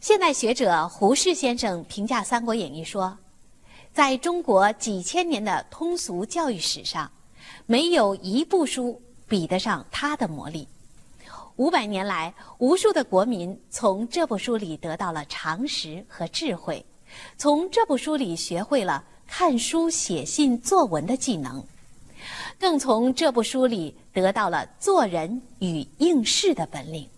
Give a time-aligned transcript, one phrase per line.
[0.00, 3.18] 现代学者胡适先生评价《三国演义》说
[3.92, 7.10] ：“在中国几千年的通俗教育史上，
[7.66, 10.68] 没有一部书比得上它的魔力。
[11.56, 16.86] 五百年来，无数的国民从这部书里得到了常识和智慧，
[17.36, 21.62] 从这部书里学会了看书、写信、作文的技能，
[22.56, 27.08] 更从这部书里得到了做人与应试的本领。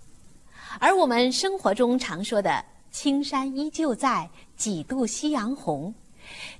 [0.78, 5.92] 而我们生活中常说的‘青山依旧在，几度夕阳红’，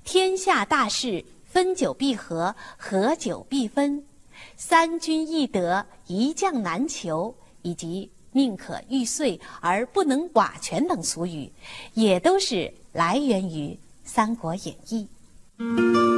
[0.05, 4.05] 天下大事，分久必合，合久必分，
[4.57, 11.53] 三军易得，一将难求。”以及“宁可玉碎而不能瓦全”等俗语，
[11.93, 13.69] 也都是来源于
[14.03, 15.07] 《三国演义》。《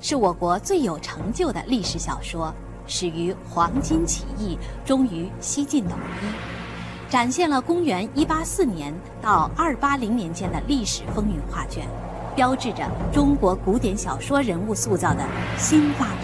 [0.00, 2.54] 是我国最有成就的历史小说。
[2.90, 11.86] 始于黄巾起义，终于西晋统一，展现了公元一八四年到二八零年间的历史风云画卷，
[12.34, 15.22] 标志着中国古典小说人物塑造的
[15.58, 16.16] 新发展。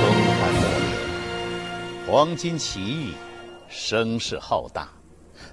[0.00, 3.14] 东汉末年，黄巾起义
[3.68, 4.86] 声势浩大，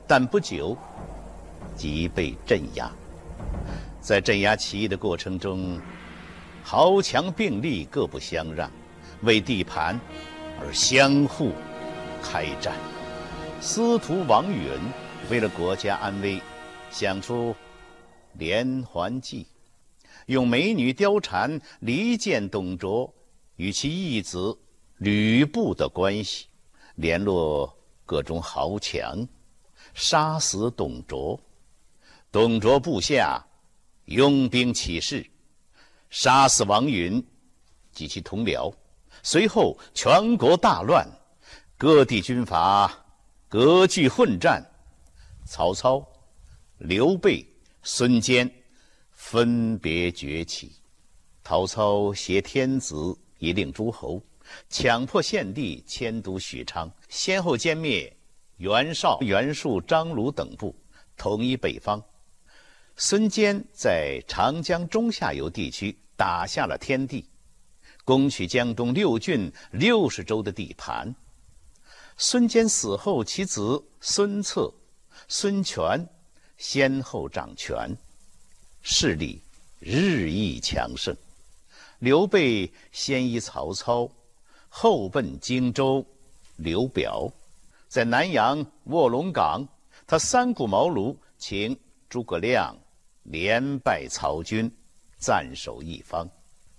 [0.07, 0.77] 但不久
[1.75, 2.91] 即被镇压。
[4.01, 5.79] 在镇压起义的过程中，
[6.63, 8.71] 豪强并立，各不相让，
[9.21, 9.99] 为地盘
[10.59, 11.51] 而相互
[12.21, 12.75] 开战。
[13.59, 14.69] 司徒王允
[15.29, 16.39] 为了国家安危，
[16.91, 17.55] 想出
[18.33, 19.47] 连环计，
[20.27, 23.11] 用美女貂蝉离间董卓
[23.55, 24.55] 与其义子
[24.97, 26.45] 吕布的关系，
[26.93, 29.27] 联络各种豪强，
[29.95, 31.39] 杀死董卓。
[32.31, 33.43] 董卓部下。
[34.05, 35.25] 拥兵起事，
[36.11, 37.25] 杀死王允
[37.91, 38.71] 及其同僚。
[39.23, 41.09] 随后全国大乱，
[41.75, 43.03] 各地军阀
[43.49, 44.63] 割据混战。
[45.43, 46.07] 曹操、
[46.77, 47.43] 刘备、
[47.81, 48.47] 孙坚
[49.09, 50.71] 分别崛起。
[51.43, 54.21] 曹操挟天子以令诸侯，
[54.69, 58.15] 强迫献帝迁都许昌，先后歼灭
[58.57, 60.75] 袁绍、袁术、张鲁等部，
[61.17, 62.01] 统一北方。
[62.95, 67.27] 孙坚在长江中下游地区打下了天地，
[68.05, 71.13] 攻取江东六郡六十州的地盘。
[72.15, 74.73] 孙坚死后，其子孙策、
[75.27, 76.07] 孙权
[76.57, 77.93] 先后掌权，
[78.81, 79.41] 势力
[79.79, 81.13] 日益强盛。
[81.99, 84.09] 刘备先依曹操，
[84.69, 86.05] 后奔荆州，
[86.55, 87.29] 刘表
[87.95, 89.65] 在南阳卧龙岗，
[90.05, 91.79] 他三顾茅庐，请
[92.09, 92.77] 诸葛亮。
[93.23, 94.69] 连败曹军，
[95.17, 96.29] 暂守一方。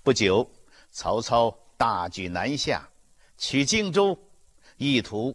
[0.03, 0.47] 不久，
[0.91, 2.87] 曹操大举南下，
[3.39, 4.15] 取荆州，
[4.77, 5.35] 意图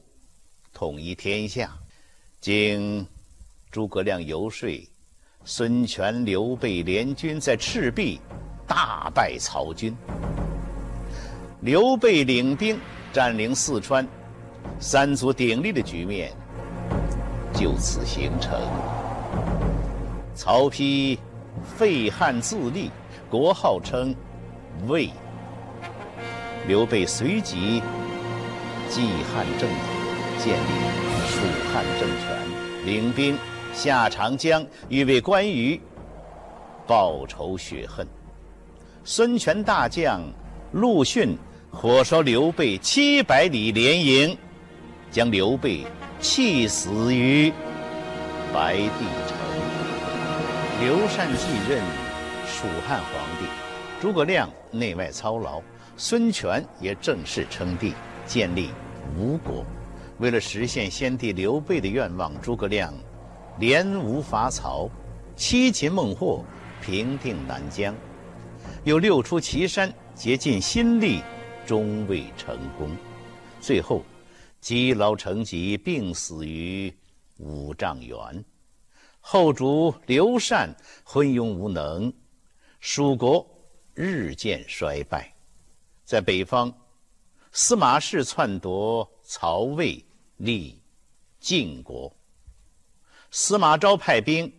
[0.72, 1.76] 统一天下。
[2.40, 3.04] 经
[3.72, 4.88] 诸葛亮游说，
[5.46, 8.22] 孙权、刘备联军在赤壁
[8.68, 9.98] 大败曹军。
[11.62, 12.80] 刘备领兵
[13.12, 14.08] 占领四川，
[14.80, 16.32] 三足鼎立的局面
[17.54, 18.60] 就此形成。
[20.34, 21.18] 曹丕
[21.78, 22.90] 废汉自立，
[23.30, 24.16] 国号称
[24.88, 25.10] 魏。
[26.68, 27.82] 刘备随即
[28.90, 29.02] 继
[29.34, 29.78] 汉正统，
[30.38, 30.72] 建立
[31.28, 31.40] 蜀
[31.74, 33.38] 汉政权，领兵
[33.74, 35.80] 下长江，欲为关羽
[36.88, 38.08] 报仇雪恨。
[39.04, 40.22] 孙权大将
[40.72, 41.36] 陆逊
[41.72, 44.38] 火烧刘备七百里连营，
[45.12, 45.86] 将刘备
[46.22, 47.52] 气死于
[48.54, 49.38] 白帝城。
[50.80, 51.84] 刘禅继任
[52.48, 53.46] 蜀汉皇帝，
[54.02, 55.62] 诸葛亮内外操劳，
[55.98, 57.94] 孙权也正式称帝，
[58.26, 58.70] 建立
[59.18, 59.66] 吴国。
[60.18, 62.94] 为了实现先帝刘备的愿望，诸葛亮
[63.60, 64.90] 联吴伐曹，
[65.36, 66.44] 七擒孟获，
[66.82, 67.94] 平定南疆，
[68.84, 71.22] 又六出祁山，竭尽心力，
[71.66, 72.90] 终未成功。
[73.60, 74.04] 最后，
[74.62, 76.96] 积劳成疾，病死于
[77.38, 78.46] 五丈原。
[79.20, 80.74] 后主刘禅
[81.04, 82.14] 昏庸无能，
[82.80, 83.46] 蜀国
[83.94, 85.34] 日渐衰败。
[86.06, 86.72] 在北方，
[87.52, 90.06] 司马氏篡夺曹魏，
[90.38, 90.80] 立
[91.40, 92.16] 晋国。
[93.32, 94.52] 司马昭派兵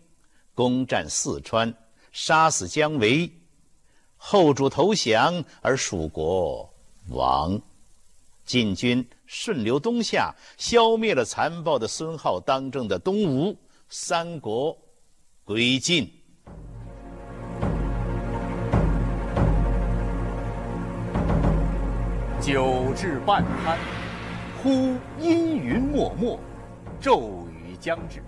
[0.53, 1.73] 攻占四川，
[2.11, 3.31] 杀死姜维。
[4.17, 6.73] 后主投降而蜀国
[7.09, 7.61] 亡。
[8.45, 13.57] 晋军顺流东下，消灭了残暴的孙浩当政的东吴，
[13.89, 14.77] 三国
[15.43, 16.11] 归晋。
[22.41, 23.77] 酒至半酣，
[24.61, 26.37] 忽阴云漠漠，
[26.99, 28.21] 骤雨将至。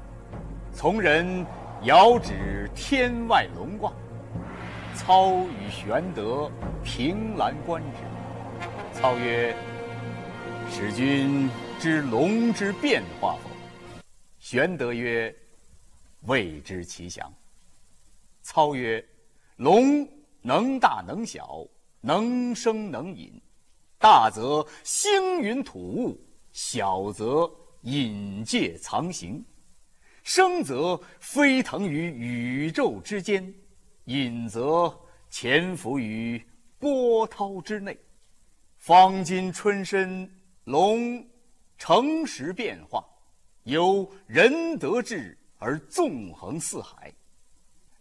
[0.72, 1.46] 从人
[1.84, 3.94] 遥指天外龙望，
[4.96, 6.50] 操与玄德
[6.82, 8.98] 凭栏观之。
[8.98, 9.54] 操曰
[10.70, 13.50] ：“使君知龙之变化否？”
[14.40, 15.34] 玄德曰
[16.28, 17.32] ：“未知其详。”
[18.42, 19.04] 操曰
[19.58, 20.08] ：“龙
[20.42, 21.66] 能大能小，
[22.02, 23.42] 能生能隐。”
[23.98, 26.20] 大则星云吐雾，
[26.52, 27.50] 小则
[27.82, 29.42] 隐介藏形；
[30.22, 33.52] 生则飞腾于宇宙之间，
[34.04, 34.96] 隐则
[35.30, 36.44] 潜伏于
[36.78, 37.98] 波涛之内。
[38.78, 40.30] 方今春深，
[40.66, 41.24] 龙
[41.78, 43.06] 乘时变化，
[43.64, 47.14] 由仁德智而纵横四海。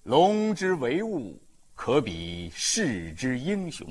[0.05, 1.39] 龙之为物，
[1.75, 3.87] 可比世之英雄。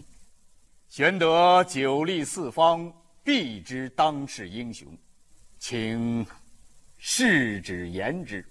[0.88, 2.92] 玄德久立四方，
[3.24, 4.88] 必知当世英雄，
[5.60, 6.26] 请
[6.98, 8.44] 世指言之。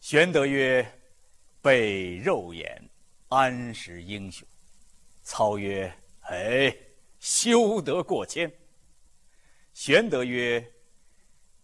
[0.00, 0.84] 玄德曰
[1.62, 2.90] ：“备肉眼，
[3.28, 4.46] 安识英雄？”
[5.22, 5.92] 操曰
[6.26, 6.74] ：“哎，
[7.20, 8.52] 休得过谦。”
[9.74, 10.64] 玄德曰：“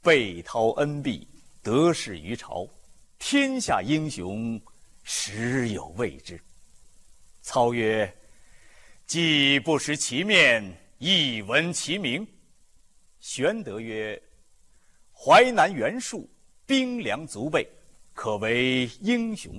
[0.02, 1.26] 备韬恩毕，
[1.62, 2.68] 得势于朝，
[3.18, 4.60] 天下英雄，
[5.02, 6.40] 实有未之。”
[7.42, 8.14] 操曰。
[9.06, 10.62] 既不识其面，
[10.98, 12.28] 亦闻其名。
[13.20, 14.22] 玄德曰
[15.16, 16.28] ：“淮南袁术，
[16.66, 17.66] 兵粮足备，
[18.12, 19.58] 可为英雄。”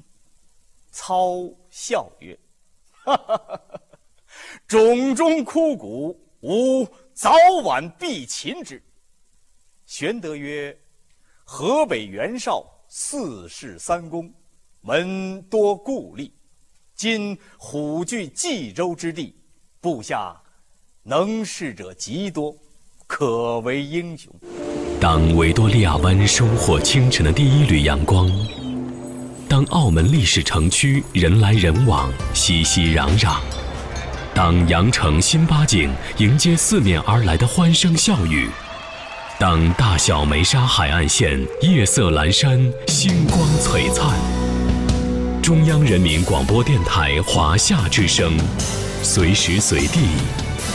[0.93, 2.37] 操笑曰
[2.93, 3.81] ：“哈哈哈哈！
[4.67, 7.33] 冢中枯骨，吾早
[7.63, 8.81] 晚必擒之。”
[9.85, 10.77] 玄德曰
[11.43, 14.31] ：“河北袁绍四世三公，
[14.81, 16.31] 门多故吏，
[16.95, 19.35] 今虎踞冀州之地。”
[19.81, 20.35] 部下
[21.03, 22.53] 能事者极多，
[23.07, 24.29] 可为英雄。
[24.99, 28.29] 当维多利亚湾收获清晨的第一缕阳光，
[29.47, 33.39] 当澳门历史城区人来人往、熙熙攘攘，
[34.39, 38.49] 当羊城新八景迎接四面而来的欢声笑语，
[39.37, 42.57] 当大小梅沙海岸线夜色阑珊、
[42.87, 44.17] 星光璀璨，
[45.43, 48.31] 中央人民广播电台华夏之声。
[49.03, 50.07] 随时随地，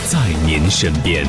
[0.05, 1.25] 在您身边。